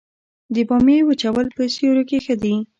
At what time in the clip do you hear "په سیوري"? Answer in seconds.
1.57-2.03